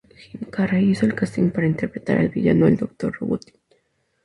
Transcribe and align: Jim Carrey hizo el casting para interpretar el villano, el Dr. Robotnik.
Jim 0.31 0.49
Carrey 0.49 0.85
hizo 0.89 1.05
el 1.05 1.13
casting 1.13 1.51
para 1.51 1.67
interpretar 1.67 2.17
el 2.17 2.29
villano, 2.29 2.65
el 2.65 2.75
Dr. 2.75 3.11
Robotnik. 3.19 3.55